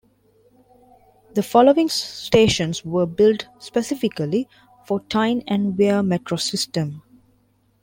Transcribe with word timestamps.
The 1.35 1.43
following 1.43 1.87
stations 1.87 2.83
were 2.83 3.05
built 3.05 3.45
specifically 3.59 4.49
for 4.87 4.97
the 4.99 5.05
Tyne 5.09 5.43
and 5.47 5.77
Wear 5.77 6.01
Metro 6.01 6.37
system. 6.37 7.03